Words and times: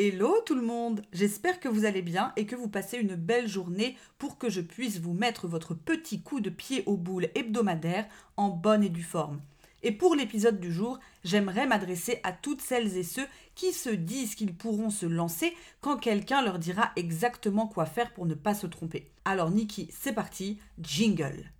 Hello 0.00 0.32
tout 0.46 0.54
le 0.54 0.62
monde 0.62 1.02
J'espère 1.12 1.58
que 1.58 1.68
vous 1.68 1.84
allez 1.84 2.02
bien 2.02 2.32
et 2.36 2.46
que 2.46 2.54
vous 2.54 2.68
passez 2.68 2.98
une 2.98 3.16
belle 3.16 3.48
journée 3.48 3.96
pour 4.16 4.38
que 4.38 4.48
je 4.48 4.60
puisse 4.60 5.00
vous 5.00 5.12
mettre 5.12 5.48
votre 5.48 5.74
petit 5.74 6.22
coup 6.22 6.38
de 6.38 6.50
pied 6.50 6.84
au 6.86 6.96
boule 6.96 7.26
hebdomadaire 7.34 8.06
en 8.36 8.48
bonne 8.48 8.84
et 8.84 8.90
due 8.90 9.02
forme. 9.02 9.40
Et 9.82 9.90
pour 9.90 10.14
l'épisode 10.14 10.60
du 10.60 10.72
jour, 10.72 11.00
j'aimerais 11.24 11.66
m'adresser 11.66 12.20
à 12.22 12.30
toutes 12.30 12.60
celles 12.60 12.96
et 12.96 13.02
ceux 13.02 13.26
qui 13.56 13.72
se 13.72 13.90
disent 13.90 14.36
qu'ils 14.36 14.54
pourront 14.54 14.90
se 14.90 15.04
lancer 15.04 15.52
quand 15.80 15.96
quelqu'un 15.96 16.42
leur 16.42 16.60
dira 16.60 16.92
exactement 16.94 17.66
quoi 17.66 17.84
faire 17.84 18.12
pour 18.12 18.26
ne 18.26 18.34
pas 18.34 18.54
se 18.54 18.68
tromper. 18.68 19.10
Alors 19.24 19.50
Niki, 19.50 19.88
c'est 19.90 20.12
parti, 20.12 20.60
jingle 20.80 21.50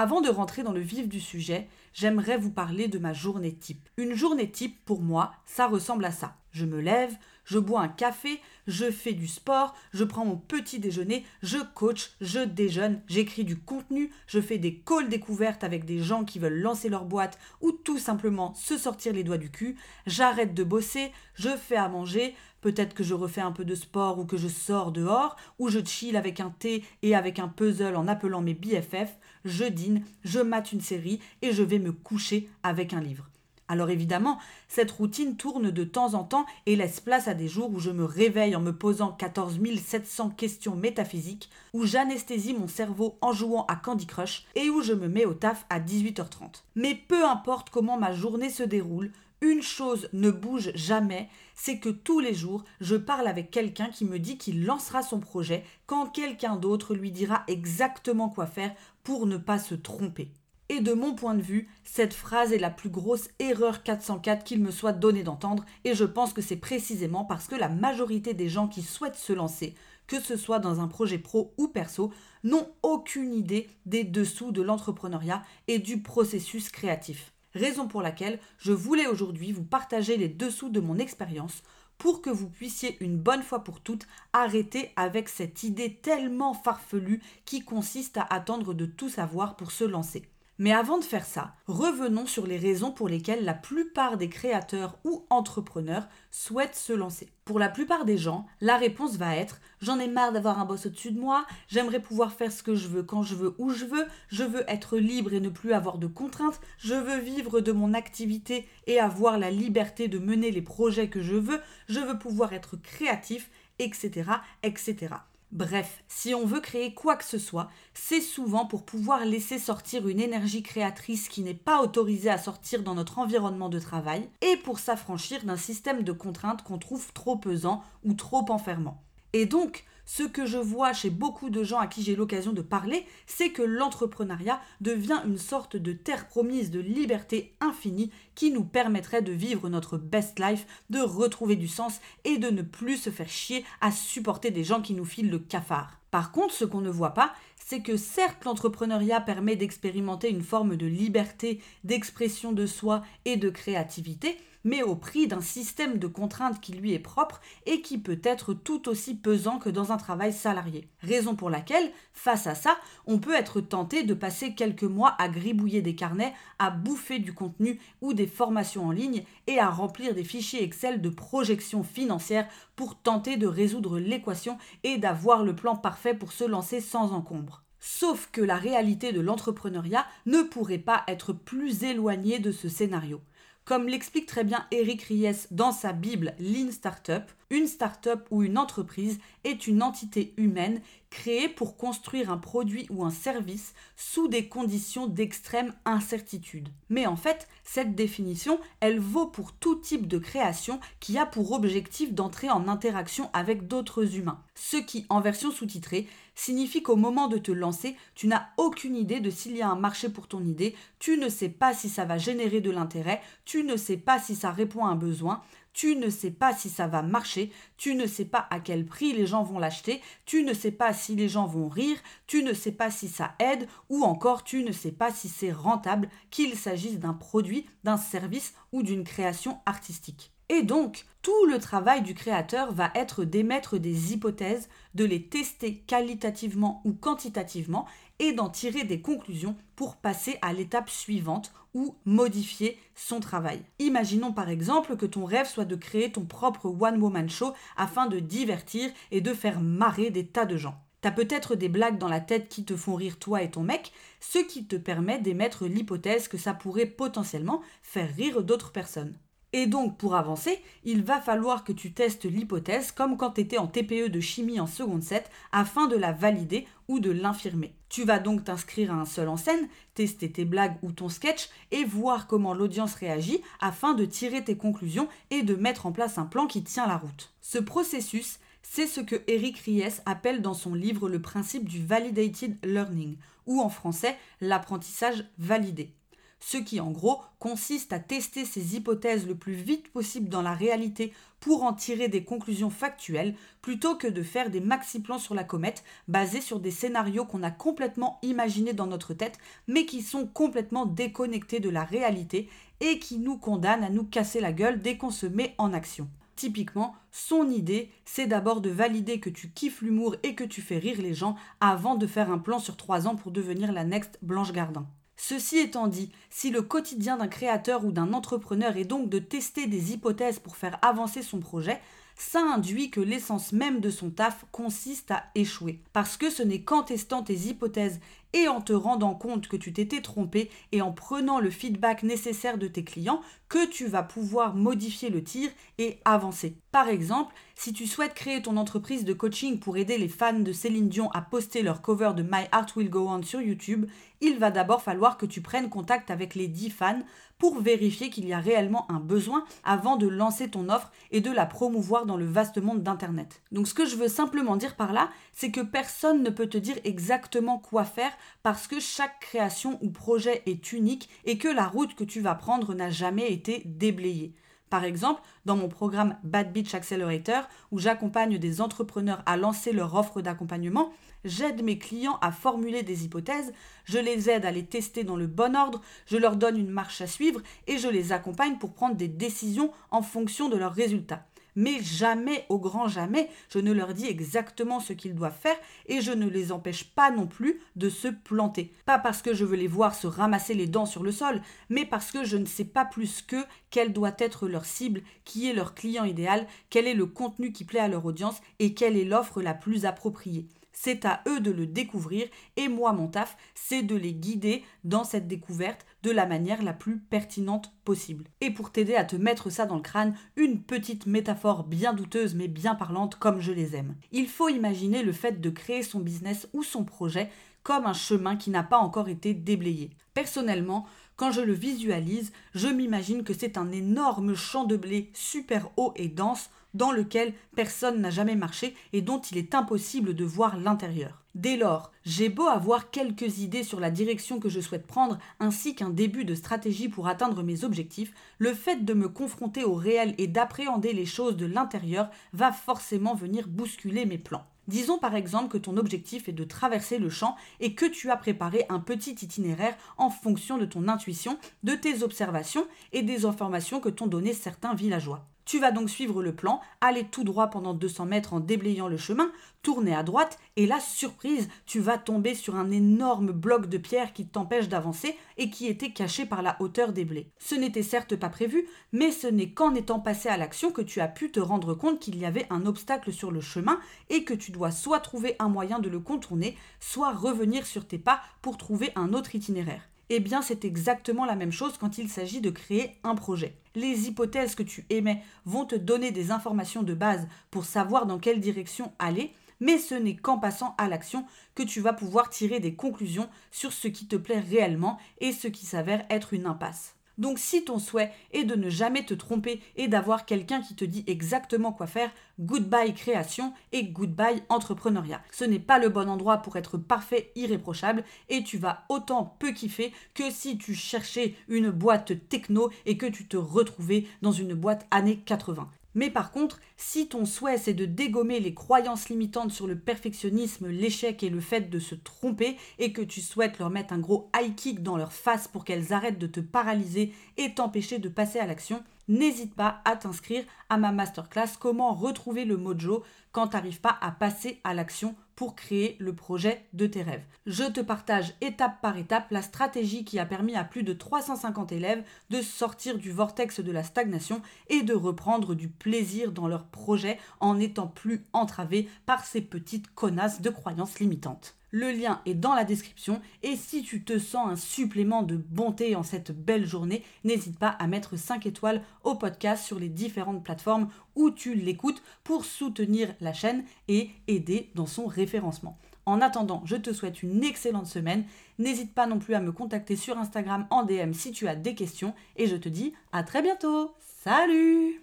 avant 0.00 0.22
de 0.22 0.30
rentrer 0.30 0.62
dans 0.62 0.72
le 0.72 0.80
vif 0.80 1.10
du 1.10 1.20
sujet, 1.20 1.68
j'aimerais 1.92 2.38
vous 2.38 2.50
parler 2.50 2.88
de 2.88 2.98
ma 2.98 3.12
journée 3.12 3.52
type. 3.52 3.86
Une 3.98 4.14
journée 4.14 4.50
type, 4.50 4.82
pour 4.86 5.02
moi, 5.02 5.32
ça 5.44 5.66
ressemble 5.66 6.06
à 6.06 6.10
ça. 6.10 6.36
Je 6.52 6.64
me 6.64 6.80
lève, 6.80 7.14
je 7.44 7.58
bois 7.58 7.82
un 7.82 7.88
café, 7.88 8.40
je 8.66 8.90
fais 8.90 9.12
du 9.12 9.28
sport, 9.28 9.74
je 9.92 10.04
prends 10.04 10.24
mon 10.24 10.38
petit 10.38 10.78
déjeuner, 10.78 11.26
je 11.42 11.58
coach, 11.74 12.12
je 12.22 12.40
déjeune, 12.40 13.02
j'écris 13.08 13.44
du 13.44 13.58
contenu, 13.58 14.10
je 14.26 14.40
fais 14.40 14.56
des 14.56 14.76
calls 14.76 15.10
découvertes 15.10 15.64
avec 15.64 15.84
des 15.84 15.98
gens 15.98 16.24
qui 16.24 16.38
veulent 16.38 16.60
lancer 16.60 16.88
leur 16.88 17.04
boîte 17.04 17.38
ou 17.60 17.70
tout 17.70 17.98
simplement 17.98 18.54
se 18.54 18.78
sortir 18.78 19.12
les 19.12 19.22
doigts 19.22 19.36
du 19.36 19.50
cul, 19.50 19.76
j'arrête 20.06 20.54
de 20.54 20.64
bosser, 20.64 21.12
je 21.34 21.50
fais 21.50 21.76
à 21.76 21.88
manger, 21.88 22.34
peut-être 22.62 22.94
que 22.94 23.04
je 23.04 23.14
refais 23.14 23.40
un 23.40 23.52
peu 23.52 23.64
de 23.64 23.74
sport 23.74 24.18
ou 24.18 24.24
que 24.24 24.36
je 24.36 24.48
sors 24.48 24.92
dehors, 24.92 25.36
ou 25.58 25.68
je 25.68 25.84
chill 25.84 26.16
avec 26.16 26.40
un 26.40 26.50
thé 26.50 26.84
et 27.02 27.14
avec 27.14 27.38
un 27.38 27.48
puzzle 27.48 27.96
en 27.96 28.08
appelant 28.08 28.42
mes 28.42 28.54
BFF, 28.54 29.18
je 29.44 29.64
dîne, 29.64 30.04
je 30.24 30.40
mate 30.40 30.72
une 30.72 30.80
série 30.80 31.20
et 31.42 31.52
je 31.52 31.62
vais 31.62 31.78
me 31.78 31.92
coucher 31.92 32.48
avec 32.62 32.92
un 32.92 33.00
livre. 33.00 33.30
Alors 33.70 33.90
évidemment, 33.90 34.40
cette 34.66 34.90
routine 34.90 35.36
tourne 35.36 35.70
de 35.70 35.84
temps 35.84 36.14
en 36.14 36.24
temps 36.24 36.44
et 36.66 36.74
laisse 36.74 36.98
place 36.98 37.28
à 37.28 37.34
des 37.34 37.46
jours 37.46 37.70
où 37.72 37.78
je 37.78 37.92
me 37.92 38.04
réveille 38.04 38.56
en 38.56 38.60
me 38.60 38.72
posant 38.72 39.12
14 39.12 39.60
700 39.80 40.30
questions 40.30 40.74
métaphysiques, 40.74 41.48
où 41.72 41.86
j'anesthésie 41.86 42.52
mon 42.52 42.66
cerveau 42.66 43.16
en 43.20 43.32
jouant 43.32 43.66
à 43.66 43.76
Candy 43.76 44.06
Crush 44.06 44.44
et 44.56 44.70
où 44.70 44.82
je 44.82 44.92
me 44.92 45.06
mets 45.06 45.24
au 45.24 45.34
taf 45.34 45.66
à 45.70 45.78
18h30. 45.78 46.64
Mais 46.74 46.96
peu 46.96 47.24
importe 47.24 47.70
comment 47.70 47.96
ma 47.96 48.12
journée 48.12 48.50
se 48.50 48.64
déroule, 48.64 49.12
une 49.42 49.62
chose 49.62 50.08
ne 50.12 50.30
bouge 50.30 50.70
jamais, 50.74 51.28
c'est 51.54 51.78
que 51.78 51.88
tous 51.88 52.20
les 52.20 52.34
jours, 52.34 52.64
je 52.80 52.96
parle 52.96 53.26
avec 53.26 53.50
quelqu'un 53.50 53.88
qui 53.88 54.04
me 54.04 54.18
dit 54.18 54.36
qu'il 54.36 54.64
lancera 54.64 55.02
son 55.02 55.18
projet 55.18 55.64
quand 55.86 56.06
quelqu'un 56.06 56.56
d'autre 56.56 56.94
lui 56.94 57.10
dira 57.10 57.44
exactement 57.48 58.28
quoi 58.28 58.46
faire 58.46 58.74
pour 59.02 59.26
ne 59.26 59.36
pas 59.36 59.58
se 59.58 59.74
tromper. 59.74 60.30
Et 60.68 60.80
de 60.80 60.92
mon 60.92 61.14
point 61.14 61.34
de 61.34 61.42
vue, 61.42 61.68
cette 61.82 62.14
phrase 62.14 62.52
est 62.52 62.58
la 62.58 62.70
plus 62.70 62.90
grosse 62.90 63.28
erreur 63.40 63.82
404 63.82 64.44
qu'il 64.44 64.62
me 64.62 64.70
soit 64.70 64.92
donné 64.92 65.24
d'entendre, 65.24 65.64
et 65.84 65.94
je 65.94 66.04
pense 66.04 66.32
que 66.32 66.42
c'est 66.42 66.56
précisément 66.56 67.24
parce 67.24 67.48
que 67.48 67.56
la 67.56 67.68
majorité 67.68 68.34
des 68.34 68.48
gens 68.48 68.68
qui 68.68 68.82
souhaitent 68.82 69.16
se 69.16 69.32
lancer, 69.32 69.74
que 70.06 70.20
ce 70.20 70.36
soit 70.36 70.60
dans 70.60 70.80
un 70.80 70.86
projet 70.86 71.18
pro 71.18 71.54
ou 71.56 71.66
perso, 71.66 72.12
n'ont 72.44 72.68
aucune 72.82 73.34
idée 73.34 73.68
des 73.86 74.04
dessous 74.04 74.52
de 74.52 74.62
l'entrepreneuriat 74.62 75.42
et 75.66 75.78
du 75.78 76.02
processus 76.02 76.68
créatif. 76.68 77.32
Raison 77.54 77.88
pour 77.88 78.02
laquelle 78.02 78.38
je 78.58 78.72
voulais 78.72 79.06
aujourd'hui 79.06 79.52
vous 79.52 79.64
partager 79.64 80.16
les 80.16 80.28
dessous 80.28 80.68
de 80.68 80.80
mon 80.80 80.98
expérience 80.98 81.62
pour 81.98 82.22
que 82.22 82.30
vous 82.30 82.48
puissiez 82.48 82.96
une 83.00 83.18
bonne 83.18 83.42
fois 83.42 83.62
pour 83.62 83.80
toutes 83.80 84.06
arrêter 84.32 84.90
avec 84.96 85.28
cette 85.28 85.62
idée 85.64 85.94
tellement 85.94 86.54
farfelue 86.54 87.20
qui 87.44 87.62
consiste 87.62 88.16
à 88.16 88.22
attendre 88.22 88.72
de 88.72 88.86
tout 88.86 89.08
savoir 89.08 89.56
pour 89.56 89.70
se 89.70 89.84
lancer. 89.84 90.28
Mais 90.60 90.74
avant 90.74 90.98
de 90.98 91.04
faire 91.04 91.24
ça, 91.24 91.54
revenons 91.66 92.26
sur 92.26 92.46
les 92.46 92.58
raisons 92.58 92.92
pour 92.92 93.08
lesquelles 93.08 93.46
la 93.46 93.54
plupart 93.54 94.18
des 94.18 94.28
créateurs 94.28 94.98
ou 95.04 95.24
entrepreneurs 95.30 96.06
souhaitent 96.30 96.76
se 96.76 96.92
lancer. 96.92 97.30
Pour 97.46 97.58
la 97.58 97.70
plupart 97.70 98.04
des 98.04 98.18
gens, 98.18 98.46
la 98.60 98.76
réponse 98.76 99.16
va 99.16 99.34
être 99.34 99.62
j'en 99.80 99.98
ai 99.98 100.06
marre 100.06 100.32
d'avoir 100.32 100.60
un 100.60 100.66
boss 100.66 100.84
au-dessus 100.84 101.12
de 101.12 101.18
moi, 101.18 101.46
j'aimerais 101.68 102.02
pouvoir 102.02 102.34
faire 102.34 102.52
ce 102.52 102.62
que 102.62 102.74
je 102.74 102.88
veux 102.88 103.02
quand 103.02 103.22
je 103.22 103.36
veux 103.36 103.54
où 103.56 103.70
je 103.70 103.86
veux, 103.86 104.04
je 104.28 104.44
veux 104.44 104.64
être 104.68 104.98
libre 104.98 105.32
et 105.32 105.40
ne 105.40 105.48
plus 105.48 105.72
avoir 105.72 105.96
de 105.96 106.06
contraintes, 106.06 106.60
je 106.76 106.92
veux 106.92 107.20
vivre 107.20 107.60
de 107.60 107.72
mon 107.72 107.94
activité 107.94 108.68
et 108.86 109.00
avoir 109.00 109.38
la 109.38 109.50
liberté 109.50 110.08
de 110.08 110.18
mener 110.18 110.50
les 110.50 110.60
projets 110.60 111.08
que 111.08 111.22
je 111.22 111.36
veux, 111.36 111.62
je 111.88 112.00
veux 112.00 112.18
pouvoir 112.18 112.52
être 112.52 112.76
créatif, 112.76 113.48
etc., 113.78 114.30
etc. 114.62 115.14
Bref, 115.52 116.04
si 116.06 116.32
on 116.32 116.46
veut 116.46 116.60
créer 116.60 116.94
quoi 116.94 117.16
que 117.16 117.24
ce 117.24 117.38
soit, 117.38 117.70
c'est 117.92 118.20
souvent 118.20 118.66
pour 118.66 118.84
pouvoir 118.84 119.24
laisser 119.24 119.58
sortir 119.58 120.06
une 120.06 120.20
énergie 120.20 120.62
créatrice 120.62 121.28
qui 121.28 121.42
n'est 121.42 121.54
pas 121.54 121.82
autorisée 121.82 122.30
à 122.30 122.38
sortir 122.38 122.84
dans 122.84 122.94
notre 122.94 123.18
environnement 123.18 123.68
de 123.68 123.80
travail 123.80 124.28
et 124.42 124.56
pour 124.58 124.78
s'affranchir 124.78 125.44
d'un 125.44 125.56
système 125.56 126.04
de 126.04 126.12
contraintes 126.12 126.62
qu'on 126.62 126.78
trouve 126.78 127.12
trop 127.14 127.36
pesant 127.36 127.82
ou 128.04 128.14
trop 128.14 128.44
enfermant. 128.48 129.02
Et 129.32 129.46
donc, 129.46 129.84
ce 130.12 130.24
que 130.24 130.44
je 130.44 130.58
vois 130.58 130.92
chez 130.92 131.08
beaucoup 131.08 131.50
de 131.50 131.62
gens 131.62 131.78
à 131.78 131.86
qui 131.86 132.02
j'ai 132.02 132.16
l'occasion 132.16 132.52
de 132.52 132.62
parler, 132.62 133.06
c'est 133.26 133.50
que 133.50 133.62
l'entrepreneuriat 133.62 134.60
devient 134.80 135.20
une 135.24 135.38
sorte 135.38 135.76
de 135.76 135.92
terre 135.92 136.26
promise 136.26 136.72
de 136.72 136.80
liberté 136.80 137.54
infinie 137.60 138.10
qui 138.34 138.50
nous 138.50 138.64
permettrait 138.64 139.22
de 139.22 139.30
vivre 139.30 139.68
notre 139.68 139.98
best 139.98 140.40
life, 140.40 140.66
de 140.90 140.98
retrouver 140.98 141.54
du 141.54 141.68
sens 141.68 142.00
et 142.24 142.38
de 142.38 142.50
ne 142.50 142.62
plus 142.62 142.96
se 142.96 143.10
faire 143.10 143.28
chier 143.28 143.64
à 143.80 143.92
supporter 143.92 144.50
des 144.50 144.64
gens 144.64 144.82
qui 144.82 144.94
nous 144.94 145.04
filent 145.04 145.30
le 145.30 145.38
cafard. 145.38 146.00
Par 146.10 146.32
contre, 146.32 146.54
ce 146.54 146.64
qu'on 146.64 146.80
ne 146.80 146.90
voit 146.90 147.14
pas, 147.14 147.32
c'est 147.56 147.82
que 147.82 147.96
certes 147.96 148.44
l'entrepreneuriat 148.44 149.20
permet 149.20 149.54
d'expérimenter 149.54 150.28
une 150.28 150.42
forme 150.42 150.74
de 150.74 150.86
liberté, 150.86 151.60
d'expression 151.84 152.50
de 152.50 152.66
soi 152.66 153.04
et 153.26 153.36
de 153.36 153.48
créativité, 153.48 154.36
mais 154.64 154.82
au 154.82 154.96
prix 154.96 155.26
d'un 155.26 155.40
système 155.40 155.98
de 155.98 156.06
contraintes 156.06 156.60
qui 156.60 156.72
lui 156.72 156.92
est 156.92 156.98
propre 156.98 157.40
et 157.66 157.82
qui 157.82 157.98
peut 157.98 158.20
être 158.22 158.52
tout 158.54 158.88
aussi 158.88 159.14
pesant 159.14 159.58
que 159.58 159.70
dans 159.70 159.92
un 159.92 159.96
travail 159.96 160.32
salarié. 160.32 160.88
Raison 161.00 161.34
pour 161.34 161.50
laquelle, 161.50 161.90
face 162.12 162.46
à 162.46 162.54
ça, 162.54 162.76
on 163.06 163.18
peut 163.18 163.34
être 163.34 163.60
tenté 163.60 164.02
de 164.02 164.14
passer 164.14 164.54
quelques 164.54 164.82
mois 164.82 165.14
à 165.18 165.28
gribouiller 165.28 165.82
des 165.82 165.94
carnets, 165.94 166.34
à 166.58 166.70
bouffer 166.70 167.18
du 167.18 167.32
contenu 167.32 167.80
ou 168.00 168.12
des 168.12 168.26
formations 168.26 168.86
en 168.86 168.92
ligne 168.92 169.24
et 169.46 169.58
à 169.58 169.70
remplir 169.70 170.14
des 170.14 170.24
fichiers 170.24 170.62
Excel 170.62 171.00
de 171.00 171.10
projections 171.10 171.82
financières 171.82 172.48
pour 172.76 172.96
tenter 172.96 173.36
de 173.36 173.46
résoudre 173.46 173.98
l'équation 173.98 174.58
et 174.84 174.98
d'avoir 174.98 175.42
le 175.44 175.54
plan 175.54 175.76
parfait 175.76 176.14
pour 176.14 176.32
se 176.32 176.44
lancer 176.44 176.80
sans 176.80 177.12
encombre. 177.12 177.62
Sauf 177.80 178.28
que 178.30 178.42
la 178.42 178.56
réalité 178.56 179.12
de 179.12 179.22
l'entrepreneuriat 179.22 180.06
ne 180.26 180.42
pourrait 180.42 180.78
pas 180.78 181.02
être 181.08 181.32
plus 181.32 181.82
éloignée 181.82 182.38
de 182.38 182.52
ce 182.52 182.68
scénario. 182.68 183.22
Comme 183.64 183.88
l'explique 183.88 184.26
très 184.26 184.44
bien 184.44 184.66
Eric 184.72 185.02
Ries 185.02 185.46
dans 185.50 185.72
sa 185.72 185.92
Bible 185.92 186.34
Lean 186.40 186.72
Startup, 186.72 187.24
une 187.50 187.66
startup 187.66 188.26
ou 188.30 188.42
une 188.42 188.58
entreprise 188.58 189.18
est 189.44 189.66
une 189.66 189.82
entité 189.82 190.34
humaine 190.36 190.80
créée 191.10 191.48
pour 191.48 191.76
construire 191.76 192.30
un 192.30 192.38
produit 192.38 192.86
ou 192.88 193.04
un 193.04 193.10
service 193.10 193.74
sous 193.96 194.28
des 194.28 194.48
conditions 194.48 195.06
d'extrême 195.06 195.74
incertitude. 195.84 196.68
Mais 196.88 197.06
en 197.06 197.16
fait, 197.16 197.48
cette 197.64 197.94
définition, 197.94 198.60
elle 198.78 199.00
vaut 199.00 199.26
pour 199.26 199.52
tout 199.52 199.74
type 199.74 200.06
de 200.06 200.18
création 200.18 200.80
qui 201.00 201.18
a 201.18 201.26
pour 201.26 201.52
objectif 201.52 202.14
d'entrer 202.14 202.48
en 202.48 202.68
interaction 202.68 203.28
avec 203.32 203.66
d'autres 203.66 204.16
humains. 204.16 204.40
Ce 204.54 204.76
qui, 204.76 205.06
en 205.08 205.20
version 205.20 205.50
sous-titrée, 205.50 206.06
signifie 206.34 206.82
qu'au 206.82 206.96
moment 206.96 207.28
de 207.28 207.38
te 207.38 207.52
lancer, 207.52 207.96
tu 208.14 208.26
n'as 208.26 208.46
aucune 208.56 208.96
idée 208.96 209.20
de 209.20 209.30
s'il 209.30 209.56
y 209.56 209.62
a 209.62 209.68
un 209.68 209.76
marché 209.76 210.08
pour 210.08 210.26
ton 210.26 210.42
idée, 210.42 210.74
tu 210.98 211.18
ne 211.18 211.28
sais 211.28 211.48
pas 211.48 211.74
si 211.74 211.88
ça 211.88 212.04
va 212.04 212.18
générer 212.18 212.60
de 212.60 212.70
l'intérêt, 212.70 213.20
tu 213.44 213.64
ne 213.64 213.76
sais 213.76 213.96
pas 213.96 214.18
si 214.18 214.34
ça 214.36 214.50
répond 214.50 214.86
à 214.86 214.90
un 214.90 214.96
besoin, 214.96 215.42
tu 215.72 215.96
ne 215.96 216.10
sais 216.10 216.30
pas 216.30 216.54
si 216.54 216.68
ça 216.68 216.86
va 216.86 217.02
marcher, 217.02 217.52
tu 217.76 217.94
ne 217.94 218.06
sais 218.06 218.24
pas 218.24 218.46
à 218.50 218.60
quel 218.60 218.86
prix 218.86 219.12
les 219.12 219.26
gens 219.26 219.42
vont 219.42 219.58
l'acheter, 219.58 220.00
tu 220.26 220.42
ne 220.42 220.52
sais 220.52 220.72
pas 220.72 220.92
si 220.92 221.16
les 221.16 221.28
gens 221.28 221.46
vont 221.46 221.68
rire, 221.68 221.98
tu 222.26 222.42
ne 222.42 222.52
sais 222.52 222.72
pas 222.72 222.90
si 222.90 223.08
ça 223.08 223.34
aide, 223.38 223.68
ou 223.88 224.04
encore 224.04 224.44
tu 224.44 224.62
ne 224.62 224.72
sais 224.72 224.92
pas 224.92 225.12
si 225.12 225.28
c'est 225.28 225.52
rentable, 225.52 226.08
qu'il 226.30 226.56
s'agisse 226.56 226.98
d'un 226.98 227.14
produit, 227.14 227.66
d'un 227.84 227.96
service 227.96 228.54
ou 228.72 228.82
d'une 228.82 229.04
création 229.04 229.60
artistique. 229.66 230.32
Et 230.52 230.64
donc, 230.64 231.06
tout 231.22 231.46
le 231.46 231.60
travail 231.60 232.02
du 232.02 232.12
créateur 232.12 232.72
va 232.72 232.90
être 232.96 233.22
d'émettre 233.22 233.78
des 233.78 234.12
hypothèses, 234.12 234.68
de 234.96 235.04
les 235.04 235.22
tester 235.22 235.76
qualitativement 235.86 236.82
ou 236.84 236.92
quantitativement 236.92 237.86
et 238.18 238.32
d'en 238.32 238.50
tirer 238.50 238.82
des 238.82 239.00
conclusions 239.00 239.54
pour 239.76 239.94
passer 239.94 240.38
à 240.42 240.52
l'étape 240.52 240.90
suivante 240.90 241.52
ou 241.72 241.94
modifier 242.04 242.76
son 242.96 243.20
travail. 243.20 243.62
Imaginons 243.78 244.32
par 244.32 244.48
exemple 244.48 244.96
que 244.96 245.06
ton 245.06 245.24
rêve 245.24 245.46
soit 245.46 245.64
de 245.64 245.76
créer 245.76 246.10
ton 246.10 246.24
propre 246.24 246.66
one-woman 246.66 247.30
show 247.30 247.52
afin 247.76 248.06
de 248.06 248.18
divertir 248.18 248.90
et 249.12 249.20
de 249.20 249.32
faire 249.32 249.60
marrer 249.60 250.10
des 250.10 250.26
tas 250.26 250.46
de 250.46 250.56
gens. 250.56 250.74
T'as 251.00 251.12
peut-être 251.12 251.54
des 251.54 251.68
blagues 251.68 251.98
dans 251.98 252.08
la 252.08 252.20
tête 252.20 252.48
qui 252.48 252.64
te 252.64 252.74
font 252.74 252.96
rire 252.96 253.20
toi 253.20 253.44
et 253.44 253.52
ton 253.52 253.62
mec, 253.62 253.92
ce 254.18 254.40
qui 254.40 254.66
te 254.66 254.74
permet 254.74 255.20
d'émettre 255.20 255.66
l'hypothèse 255.66 256.26
que 256.26 256.38
ça 256.38 256.54
pourrait 256.54 256.86
potentiellement 256.86 257.62
faire 257.82 258.12
rire 258.16 258.42
d'autres 258.42 258.72
personnes. 258.72 259.16
Et 259.52 259.66
donc, 259.66 259.96
pour 259.96 260.14
avancer, 260.14 260.62
il 260.84 261.02
va 261.02 261.20
falloir 261.20 261.64
que 261.64 261.72
tu 261.72 261.92
testes 261.92 262.24
l'hypothèse 262.24 262.92
comme 262.92 263.16
quand 263.16 263.32
tu 263.32 263.40
étais 263.40 263.58
en 263.58 263.66
TPE 263.66 264.08
de 264.08 264.20
chimie 264.20 264.60
en 264.60 264.68
seconde 264.68 265.02
7 265.02 265.28
afin 265.50 265.88
de 265.88 265.96
la 265.96 266.12
valider 266.12 266.68
ou 266.86 267.00
de 267.00 267.10
l'infirmer. 267.10 267.74
Tu 267.88 268.04
vas 268.04 268.20
donc 268.20 268.44
t'inscrire 268.44 268.92
à 268.92 268.96
un 268.96 269.04
seul 269.04 269.28
en 269.28 269.36
scène, 269.36 269.68
tester 269.94 270.30
tes 270.30 270.44
blagues 270.44 270.76
ou 270.82 270.92
ton 270.92 271.08
sketch 271.08 271.48
et 271.72 271.84
voir 271.84 272.28
comment 272.28 272.54
l'audience 272.54 272.94
réagit 272.94 273.42
afin 273.60 273.94
de 273.94 274.04
tirer 274.04 274.44
tes 274.44 274.56
conclusions 274.56 275.08
et 275.30 275.42
de 275.42 275.56
mettre 275.56 275.86
en 275.86 275.92
place 275.92 276.16
un 276.16 276.26
plan 276.26 276.46
qui 276.46 276.62
tient 276.62 276.86
la 276.86 276.96
route. 276.96 277.32
Ce 277.40 277.58
processus, 277.58 278.38
c'est 278.62 278.86
ce 278.86 279.00
que 279.00 279.16
Eric 279.26 279.58
Ries 279.58 280.00
appelle 280.06 280.42
dans 280.42 280.54
son 280.54 280.74
livre 280.74 281.08
le 281.08 281.20
principe 281.20 281.68
du 281.68 281.84
validated 281.84 282.56
learning, 282.62 283.16
ou 283.46 283.60
en 283.60 283.68
français 283.68 284.16
l'apprentissage 284.40 285.24
validé 285.38 285.92
ce 286.40 286.56
qui 286.56 286.80
en 286.80 286.90
gros 286.90 287.20
consiste 287.38 287.92
à 287.92 287.98
tester 287.98 288.44
ces 288.44 288.74
hypothèses 288.74 289.26
le 289.26 289.34
plus 289.34 289.52
vite 289.52 289.92
possible 289.92 290.28
dans 290.28 290.42
la 290.42 290.54
réalité 290.54 291.12
pour 291.38 291.62
en 291.62 291.72
tirer 291.72 292.08
des 292.08 292.24
conclusions 292.24 292.70
factuelles 292.70 293.34
plutôt 293.62 293.94
que 293.94 294.06
de 294.06 294.22
faire 294.22 294.50
des 294.50 294.60
maxi-plans 294.60 295.18
sur 295.18 295.34
la 295.34 295.44
comète 295.44 295.84
basés 296.08 296.40
sur 296.40 296.60
des 296.60 296.70
scénarios 296.70 297.24
qu'on 297.24 297.42
a 297.42 297.50
complètement 297.50 298.18
imaginés 298.22 298.72
dans 298.72 298.86
notre 298.86 299.14
tête 299.14 299.38
mais 299.68 299.86
qui 299.86 300.02
sont 300.02 300.26
complètement 300.26 300.86
déconnectés 300.86 301.60
de 301.60 301.70
la 301.70 301.84
réalité 301.84 302.48
et 302.80 302.98
qui 302.98 303.18
nous 303.18 303.36
condamnent 303.36 303.84
à 303.84 303.90
nous 303.90 304.04
casser 304.04 304.40
la 304.40 304.52
gueule 304.52 304.80
dès 304.80 304.96
qu'on 304.96 305.10
se 305.10 305.26
met 305.26 305.54
en 305.58 305.72
action. 305.72 306.08
Typiquement, 306.36 306.94
son 307.12 307.50
idée, 307.50 307.90
c'est 308.06 308.26
d'abord 308.26 308.62
de 308.62 308.70
valider 308.70 309.20
que 309.20 309.28
tu 309.28 309.50
kiffes 309.50 309.82
l'humour 309.82 310.16
et 310.22 310.34
que 310.34 310.44
tu 310.44 310.62
fais 310.62 310.78
rire 310.78 311.02
les 311.02 311.12
gens 311.12 311.36
avant 311.60 311.96
de 311.96 312.06
faire 312.06 312.30
un 312.32 312.38
plan 312.38 312.58
sur 312.58 312.78
trois 312.78 313.06
ans 313.06 313.14
pour 313.14 313.30
devenir 313.30 313.72
la 313.72 313.84
next 313.84 314.18
Blanche 314.22 314.52
Gardin. 314.52 314.86
Ceci 315.22 315.58
étant 315.58 315.86
dit, 315.86 316.10
si 316.30 316.48
le 316.48 316.62
quotidien 316.62 317.18
d'un 317.18 317.28
créateur 317.28 317.84
ou 317.84 317.92
d'un 317.92 318.14
entrepreneur 318.14 318.78
est 318.78 318.86
donc 318.86 319.10
de 319.10 319.18
tester 319.18 319.66
des 319.66 319.92
hypothèses 319.92 320.38
pour 320.38 320.56
faire 320.56 320.78
avancer 320.80 321.22
son 321.22 321.40
projet, 321.40 321.78
ça 322.16 322.40
induit 322.40 322.90
que 322.90 323.02
l'essence 323.02 323.52
même 323.52 323.80
de 323.80 323.90
son 323.90 324.08
taf 324.08 324.46
consiste 324.50 325.10
à 325.10 325.24
échouer. 325.34 325.82
Parce 325.92 326.16
que 326.16 326.30
ce 326.30 326.42
n'est 326.42 326.62
qu'en 326.62 326.82
testant 326.82 327.22
tes 327.22 327.36
hypothèses 327.36 328.00
et 328.32 328.48
en 328.48 328.60
te 328.60 328.72
rendant 328.72 329.14
compte 329.14 329.48
que 329.48 329.56
tu 329.56 329.72
t'étais 329.72 330.00
trompé 330.00 330.50
et 330.72 330.82
en 330.82 330.92
prenant 330.92 331.40
le 331.40 331.50
feedback 331.50 332.02
nécessaire 332.02 332.58
de 332.58 332.68
tes 332.68 332.84
clients 332.84 333.20
que 333.48 333.66
tu 333.66 333.86
vas 333.86 334.02
pouvoir 334.02 334.54
modifier 334.54 335.10
le 335.10 335.24
tir 335.24 335.50
et 335.78 335.98
avancer. 336.04 336.56
Par 336.70 336.88
exemple, 336.88 337.34
si 337.56 337.72
tu 337.72 337.86
souhaites 337.86 338.14
créer 338.14 338.40
ton 338.40 338.56
entreprise 338.56 339.04
de 339.04 339.12
coaching 339.12 339.58
pour 339.58 339.76
aider 339.76 339.98
les 339.98 340.08
fans 340.08 340.38
de 340.38 340.52
Céline 340.52 340.88
Dion 340.88 341.10
à 341.10 341.20
poster 341.20 341.62
leur 341.62 341.82
cover 341.82 342.12
de 342.16 342.22
My 342.22 342.46
Heart 342.52 342.76
Will 342.76 342.90
Go 342.90 343.08
On 343.08 343.22
sur 343.22 343.40
YouTube, 343.40 343.86
il 344.20 344.38
va 344.38 344.50
d'abord 344.50 344.82
falloir 344.82 345.18
que 345.18 345.26
tu 345.26 345.40
prennes 345.40 345.68
contact 345.68 346.10
avec 346.10 346.34
les 346.34 346.46
10 346.46 346.70
fans 346.70 347.02
pour 347.38 347.58
vérifier 347.60 348.10
qu'il 348.10 348.28
y 348.28 348.34
a 348.34 348.38
réellement 348.38 348.90
un 348.90 349.00
besoin 349.00 349.44
avant 349.64 349.96
de 349.96 350.06
lancer 350.06 350.48
ton 350.48 350.68
offre 350.68 350.92
et 351.10 351.20
de 351.20 351.30
la 351.30 351.46
promouvoir 351.46 352.06
dans 352.06 352.18
le 352.18 352.26
vaste 352.26 352.58
monde 352.58 352.82
d'Internet. 352.82 353.42
Donc 353.50 353.66
ce 353.66 353.74
que 353.74 353.86
je 353.86 353.96
veux 353.96 354.08
simplement 354.08 354.56
dire 354.56 354.76
par 354.76 354.92
là, 354.92 355.08
c'est 355.32 355.50
que 355.50 355.62
personne 355.62 356.22
ne 356.22 356.30
peut 356.30 356.48
te 356.48 356.58
dire 356.58 356.76
exactement 356.84 357.58
quoi 357.58 357.84
faire 357.84 358.12
parce 358.42 358.66
que 358.66 358.80
chaque 358.80 359.20
création 359.20 359.78
ou 359.82 359.90
projet 359.90 360.42
est 360.46 360.72
unique 360.72 361.08
et 361.24 361.38
que 361.38 361.48
la 361.48 361.66
route 361.66 361.94
que 361.94 362.04
tu 362.04 362.20
vas 362.20 362.34
prendre 362.34 362.74
n'a 362.74 362.90
jamais 362.90 363.32
été 363.32 363.62
déblayée. 363.64 364.34
Par 364.70 364.84
exemple, 364.84 365.20
dans 365.46 365.56
mon 365.56 365.68
programme 365.68 366.16
Bad 366.22 366.52
Beach 366.52 366.74
Accelerator, 366.74 367.48
où 367.72 367.80
j'accompagne 367.80 368.38
des 368.38 368.60
entrepreneurs 368.60 369.22
à 369.26 369.36
lancer 369.36 369.72
leur 369.72 369.96
offre 369.96 370.22
d'accompagnement, 370.22 370.92
j'aide 371.24 371.64
mes 371.64 371.76
clients 371.76 372.18
à 372.22 372.30
formuler 372.30 372.84
des 372.84 373.04
hypothèses, 373.04 373.52
je 373.84 373.98
les 373.98 374.30
aide 374.30 374.46
à 374.46 374.52
les 374.52 374.64
tester 374.64 375.02
dans 375.02 375.16
le 375.16 375.26
bon 375.26 375.56
ordre, 375.56 375.80
je 376.06 376.16
leur 376.16 376.36
donne 376.36 376.56
une 376.56 376.70
marche 376.70 377.00
à 377.00 377.08
suivre 377.08 377.42
et 377.66 377.78
je 377.78 377.88
les 377.88 378.12
accompagne 378.12 378.58
pour 378.58 378.72
prendre 378.72 378.94
des 378.94 379.08
décisions 379.08 379.72
en 379.90 380.02
fonction 380.02 380.48
de 380.48 380.56
leurs 380.56 380.72
résultats. 380.72 381.26
Mais 381.56 381.82
jamais, 381.82 382.44
au 382.48 382.58
grand 382.58 382.88
jamais, 382.88 383.28
je 383.48 383.58
ne 383.58 383.72
leur 383.72 383.94
dis 383.94 384.06
exactement 384.06 384.80
ce 384.80 384.92
qu'ils 384.92 385.14
doivent 385.14 385.38
faire 385.38 385.56
et 385.86 386.00
je 386.00 386.12
ne 386.12 386.28
les 386.28 386.52
empêche 386.52 386.84
pas 386.84 387.10
non 387.10 387.26
plus 387.26 387.60
de 387.76 387.88
se 387.88 388.08
planter. 388.08 388.72
Pas 388.84 388.98
parce 388.98 389.22
que 389.22 389.34
je 389.34 389.44
veux 389.44 389.56
les 389.56 389.66
voir 389.66 389.94
se 389.94 390.06
ramasser 390.06 390.54
les 390.54 390.66
dents 390.66 390.86
sur 390.86 391.02
le 391.02 391.12
sol, 391.12 391.42
mais 391.68 391.84
parce 391.84 392.10
que 392.10 392.24
je 392.24 392.36
ne 392.36 392.46
sais 392.46 392.64
pas 392.64 392.84
plus 392.84 393.22
qu'eux 393.22 393.44
quelle 393.70 393.92
doit 393.92 394.14
être 394.18 394.48
leur 394.48 394.64
cible, 394.64 395.02
qui 395.24 395.48
est 395.48 395.54
leur 395.54 395.74
client 395.74 396.04
idéal, 396.04 396.46
quel 396.70 396.86
est 396.86 396.94
le 396.94 397.06
contenu 397.06 397.52
qui 397.52 397.64
plaît 397.64 397.80
à 397.80 397.88
leur 397.88 398.04
audience 398.04 398.40
et 398.58 398.74
quelle 398.74 398.96
est 398.96 399.04
l'offre 399.04 399.42
la 399.42 399.54
plus 399.54 399.84
appropriée. 399.86 400.46
C'est 400.82 401.04
à 401.04 401.22
eux 401.28 401.40
de 401.40 401.50
le 401.50 401.66
découvrir 401.66 402.26
et 402.56 402.68
moi, 402.68 402.94
mon 402.94 403.06
taf, 403.06 403.36
c'est 403.54 403.82
de 403.82 403.94
les 403.94 404.14
guider 404.14 404.64
dans 404.82 405.04
cette 405.04 405.28
découverte 405.28 405.84
de 406.02 406.10
la 406.10 406.24
manière 406.24 406.62
la 406.62 406.72
plus 406.72 406.98
pertinente 406.98 407.74
possible. 407.84 408.24
Et 408.40 408.50
pour 408.50 408.72
t'aider 408.72 408.94
à 408.94 409.04
te 409.04 409.14
mettre 409.14 409.50
ça 409.50 409.66
dans 409.66 409.76
le 409.76 409.82
crâne, 409.82 410.16
une 410.36 410.62
petite 410.62 411.04
métaphore 411.04 411.64
bien 411.64 411.92
douteuse 411.92 412.34
mais 412.34 412.48
bien 412.48 412.74
parlante 412.74 413.16
comme 413.16 413.40
je 413.40 413.52
les 413.52 413.76
aime. 413.76 413.94
Il 414.10 414.26
faut 414.26 414.48
imaginer 414.48 415.02
le 415.02 415.12
fait 415.12 415.38
de 415.38 415.50
créer 415.50 415.82
son 415.82 416.00
business 416.00 416.48
ou 416.54 416.62
son 416.62 416.86
projet 416.86 417.28
comme 417.62 417.84
un 417.84 417.92
chemin 417.92 418.36
qui 418.36 418.48
n'a 418.48 418.62
pas 418.62 418.78
encore 418.78 419.10
été 419.10 419.34
déblayé. 419.34 419.90
Personnellement, 420.14 420.86
quand 421.20 421.32
je 421.32 421.42
le 421.42 421.52
visualise, 421.52 422.32
je 422.54 422.66
m'imagine 422.66 423.24
que 423.24 423.34
c'est 423.34 423.58
un 423.58 423.70
énorme 423.72 424.34
champ 424.34 424.64
de 424.64 424.74
blé 424.74 425.10
super 425.12 425.68
haut 425.76 425.92
et 425.94 426.08
dense 426.08 426.48
dans 426.72 426.92
lequel 426.92 427.34
personne 427.54 428.00
n'a 428.00 428.08
jamais 428.08 428.36
marché 428.36 428.74
et 428.94 429.02
dont 429.02 429.20
il 429.20 429.36
est 429.36 429.54
impossible 429.54 430.14
de 430.14 430.24
voir 430.24 430.56
l'intérieur. 430.56 431.22
Dès 431.34 431.58
lors, 431.58 431.92
j'ai 432.06 432.30
beau 432.30 432.46
avoir 432.46 432.90
quelques 432.90 433.40
idées 433.40 433.64
sur 433.64 433.80
la 433.80 433.90
direction 433.90 434.40
que 434.40 434.48
je 434.48 434.60
souhaite 434.60 434.86
prendre 434.86 435.18
ainsi 435.40 435.74
qu'un 435.74 435.90
début 435.90 436.24
de 436.24 436.34
stratégie 436.34 436.88
pour 436.88 437.06
atteindre 437.06 437.42
mes 437.42 437.64
objectifs, 437.64 438.14
le 438.38 438.54
fait 438.54 438.86
de 438.86 438.94
me 438.94 439.10
confronter 439.10 439.62
au 439.62 439.74
réel 439.74 440.14
et 440.16 440.26
d'appréhender 440.26 440.94
les 440.94 441.04
choses 441.04 441.36
de 441.36 441.44
l'intérieur 441.44 442.08
va 442.32 442.50
forcément 442.50 443.14
venir 443.14 443.46
bousculer 443.46 444.06
mes 444.06 444.16
plans. 444.16 444.46
Disons 444.70 444.98
par 444.98 445.16
exemple 445.16 445.48
que 445.48 445.58
ton 445.58 445.76
objectif 445.78 446.28
est 446.28 446.32
de 446.32 446.44
traverser 446.44 446.98
le 446.98 447.10
champ 447.10 447.34
et 447.58 447.74
que 447.74 447.86
tu 447.86 448.08
as 448.08 448.16
préparé 448.16 448.66
un 448.68 448.78
petit 448.78 449.16
itinéraire 449.20 449.76
en 449.98 450.10
fonction 450.10 450.58
de 450.58 450.64
ton 450.64 450.86
intuition, 450.86 451.38
de 451.64 451.74
tes 451.74 452.04
observations 452.04 452.68
et 452.92 453.02
des 453.02 453.24
informations 453.24 453.80
que 453.80 453.88
t'ont 453.88 454.06
donné 454.06 454.32
certains 454.32 454.74
villageois. 454.74 455.26
Tu 455.44 455.58
vas 455.58 455.72
donc 455.72 455.90
suivre 455.90 456.22
le 456.22 456.34
plan, 456.34 456.60
aller 456.80 457.04
tout 457.04 457.24
droit 457.24 457.48
pendant 457.48 457.74
200 457.74 458.06
mètres 458.06 458.32
en 458.32 458.40
déblayant 458.40 458.88
le 458.88 458.96
chemin, 458.96 459.32
tourner 459.62 459.94
à 459.94 460.02
droite, 460.02 460.38
et 460.56 460.66
là, 460.66 460.80
surprise, 460.80 461.48
tu 461.66 461.80
vas 461.80 461.98
tomber 461.98 462.34
sur 462.34 462.56
un 462.56 462.70
énorme 462.70 463.32
bloc 463.32 463.66
de 463.66 463.78
pierre 463.78 464.12
qui 464.12 464.26
t'empêche 464.26 464.68
d'avancer 464.68 465.16
et 465.36 465.50
qui 465.50 465.66
était 465.66 465.92
caché 465.92 466.24
par 466.24 466.42
la 466.42 466.56
hauteur 466.60 466.92
des 466.92 467.04
blés. 467.04 467.30
Ce 467.38 467.54
n'était 467.54 467.82
certes 467.82 468.16
pas 468.16 468.28
prévu, 468.28 468.68
mais 468.92 469.10
ce 469.10 469.26
n'est 469.26 469.50
qu'en 469.50 469.74
étant 469.74 470.00
passé 470.00 470.28
à 470.28 470.36
l'action 470.36 470.70
que 470.70 470.82
tu 470.82 471.00
as 471.00 471.08
pu 471.08 471.30
te 471.30 471.40
rendre 471.40 471.74
compte 471.74 472.00
qu'il 472.00 472.18
y 472.18 472.24
avait 472.24 472.46
un 472.50 472.66
obstacle 472.66 473.12
sur 473.12 473.30
le 473.30 473.40
chemin 473.40 473.80
et 474.08 474.24
que 474.24 474.34
tu 474.34 474.52
dois 474.52 474.70
soit 474.70 475.00
trouver 475.00 475.36
un 475.38 475.48
moyen 475.48 475.78
de 475.78 475.88
le 475.88 476.00
contourner, 476.00 476.56
soit 476.78 477.12
revenir 477.12 477.66
sur 477.66 477.86
tes 477.86 477.98
pas 477.98 478.20
pour 478.42 478.56
trouver 478.56 478.92
un 478.96 479.12
autre 479.12 479.34
itinéraire. 479.34 479.90
Eh 480.12 480.18
bien, 480.18 480.42
c'est 480.42 480.64
exactement 480.64 481.24
la 481.24 481.36
même 481.36 481.52
chose 481.52 481.78
quand 481.78 481.96
il 481.96 482.08
s'agit 482.08 482.40
de 482.40 482.50
créer 482.50 482.96
un 483.04 483.14
projet. 483.14 483.54
Les 483.76 484.08
hypothèses 484.08 484.56
que 484.56 484.64
tu 484.64 484.84
émets 484.90 485.22
vont 485.44 485.64
te 485.64 485.76
donner 485.76 486.10
des 486.10 486.32
informations 486.32 486.82
de 486.82 486.94
base 486.94 487.28
pour 487.52 487.64
savoir 487.64 488.06
dans 488.06 488.18
quelle 488.18 488.40
direction 488.40 488.92
aller, 488.98 489.32
mais 489.60 489.78
ce 489.78 489.94
n'est 489.94 490.16
qu'en 490.16 490.38
passant 490.38 490.74
à 490.78 490.88
l'action 490.88 491.24
que 491.54 491.62
tu 491.62 491.80
vas 491.80 491.92
pouvoir 491.92 492.28
tirer 492.28 492.58
des 492.58 492.74
conclusions 492.74 493.30
sur 493.52 493.72
ce 493.72 493.86
qui 493.86 494.08
te 494.08 494.16
plaît 494.16 494.40
réellement 494.40 494.98
et 495.20 495.30
ce 495.30 495.46
qui 495.46 495.64
s'avère 495.64 496.04
être 496.10 496.34
une 496.34 496.46
impasse. 496.46 496.96
Donc 497.18 497.38
si 497.38 497.64
ton 497.64 497.78
souhait 497.78 498.12
est 498.32 498.44
de 498.44 498.54
ne 498.54 498.70
jamais 498.70 499.04
te 499.04 499.14
tromper 499.14 499.60
et 499.76 499.88
d'avoir 499.88 500.24
quelqu'un 500.24 500.60
qui 500.60 500.74
te 500.74 500.84
dit 500.84 501.04
exactement 501.06 501.72
quoi 501.72 501.86
faire, 501.86 502.10
goodbye 502.38 502.94
création 502.94 503.52
et 503.72 503.84
goodbye 503.84 504.42
entrepreneuriat. 504.48 505.22
Ce 505.30 505.44
n'est 505.44 505.58
pas 505.58 505.78
le 505.78 505.88
bon 505.88 506.08
endroit 506.08 506.38
pour 506.38 506.56
être 506.56 506.78
parfait, 506.78 507.32
irréprochable 507.34 508.04
et 508.28 508.42
tu 508.42 508.58
vas 508.58 508.84
autant 508.88 509.36
peu 509.38 509.52
kiffer 509.52 509.92
que 510.14 510.30
si 510.30 510.58
tu 510.58 510.74
cherchais 510.74 511.34
une 511.48 511.70
boîte 511.70 512.28
techno 512.28 512.70
et 512.86 512.96
que 512.96 513.06
tu 513.06 513.26
te 513.26 513.36
retrouvais 513.36 514.06
dans 514.22 514.32
une 514.32 514.54
boîte 514.54 514.86
années 514.90 515.18
80. 515.18 515.70
Mais 515.94 516.10
par 516.10 516.30
contre, 516.30 516.60
si 516.76 517.08
ton 517.08 517.24
souhait 517.24 517.58
c'est 517.58 517.74
de 517.74 517.84
dégommer 517.84 518.40
les 518.40 518.54
croyances 518.54 519.08
limitantes 519.08 519.52
sur 519.52 519.66
le 519.66 519.78
perfectionnisme, 519.78 520.68
l'échec 520.68 521.22
et 521.22 521.30
le 521.30 521.40
fait 521.40 521.70
de 521.70 521.78
se 521.78 521.94
tromper, 521.94 522.56
et 522.78 522.92
que 522.92 523.02
tu 523.02 523.20
souhaites 523.20 523.58
leur 523.58 523.70
mettre 523.70 523.92
un 523.92 523.98
gros 523.98 524.30
high 524.36 524.54
kick 524.54 524.82
dans 524.82 524.96
leur 524.96 525.12
face 525.12 525.48
pour 525.48 525.64
qu'elles 525.64 525.92
arrêtent 525.92 526.18
de 526.18 526.26
te 526.26 526.40
paralyser 526.40 527.12
et 527.36 527.54
t'empêcher 527.54 527.98
de 527.98 528.08
passer 528.08 528.38
à 528.38 528.46
l'action, 528.46 528.82
n'hésite 529.10 529.54
pas 529.54 529.82
à 529.84 529.96
t'inscrire 529.96 530.44
à 530.70 530.78
ma 530.78 530.92
masterclass 530.92 531.58
Comment 531.58 531.92
retrouver 531.92 532.46
le 532.46 532.56
mojo 532.56 533.04
quand 533.32 533.48
tu 533.48 533.78
pas 533.78 533.98
à 534.00 534.10
passer 534.10 534.60
à 534.64 534.72
l'action 534.72 535.14
pour 535.36 535.54
créer 535.54 535.96
le 536.00 536.14
projet 536.14 536.66
de 536.72 536.86
tes 536.86 537.02
rêves. 537.02 537.24
Je 537.46 537.64
te 537.64 537.80
partage 537.80 538.34
étape 538.40 538.80
par 538.80 538.96
étape 538.96 539.30
la 539.30 539.42
stratégie 539.42 540.04
qui 540.04 540.18
a 540.18 540.26
permis 540.26 540.54
à 540.54 540.64
plus 540.64 540.82
de 540.82 540.92
350 540.92 541.72
élèves 541.72 542.04
de 542.28 542.40
sortir 542.42 542.98
du 542.98 543.10
vortex 543.10 543.60
de 543.60 543.72
la 543.72 543.82
stagnation 543.82 544.42
et 544.68 544.82
de 544.82 544.94
reprendre 544.94 545.54
du 545.54 545.68
plaisir 545.68 546.32
dans 546.32 546.48
leur 546.48 546.66
projet 546.66 547.18
en 547.40 547.54
n'étant 547.54 547.86
plus 547.86 548.24
entravés 548.32 548.88
par 549.06 549.24
ces 549.24 549.40
petites 549.40 549.92
connasses 549.94 550.40
de 550.42 550.50
croyances 550.50 551.00
limitantes. 551.00 551.59
Le 551.70 551.92
lien 551.92 552.20
est 552.26 552.34
dans 552.34 552.54
la 552.54 552.64
description 552.64 553.20
et 553.42 553.54
si 553.56 553.82
tu 553.82 554.02
te 554.02 554.18
sens 554.18 554.50
un 554.50 554.56
supplément 554.56 555.22
de 555.22 555.36
bonté 555.36 555.94
en 555.94 556.02
cette 556.02 556.32
belle 556.32 556.66
journée, 556.66 557.04
n'hésite 557.22 557.58
pas 557.58 557.68
à 557.68 557.86
mettre 557.86 558.16
5 558.16 558.44
étoiles 558.46 558.82
au 559.04 559.14
podcast 559.14 559.64
sur 559.64 559.78
les 559.78 559.88
différentes 559.88 560.42
plateformes 560.42 560.88
où 561.14 561.30
tu 561.30 561.54
l'écoutes 561.54 562.02
pour 562.24 562.44
soutenir 562.44 563.14
la 563.20 563.32
chaîne 563.32 563.64
et 563.88 564.10
aider 564.26 564.70
dans 564.74 564.86
son 564.86 565.06
référencement. 565.06 565.78
En 566.06 566.20
attendant, 566.20 566.62
je 566.64 566.76
te 566.76 566.92
souhaite 566.92 567.22
une 567.22 567.44
excellente 567.44 567.86
semaine. 567.86 568.24
N'hésite 568.58 568.92
pas 568.92 569.06
non 569.06 569.20
plus 569.20 569.34
à 569.34 569.40
me 569.40 569.52
contacter 569.52 569.94
sur 569.94 570.18
Instagram 570.18 570.66
en 570.70 570.82
DM 570.82 571.12
si 571.12 571.30
tu 571.30 571.46
as 571.46 571.54
des 571.54 571.76
questions 571.76 572.14
et 572.36 572.48
je 572.48 572.56
te 572.56 572.68
dis 572.68 572.94
à 573.12 573.22
très 573.22 573.42
bientôt. 573.42 573.94
Salut 574.00 575.02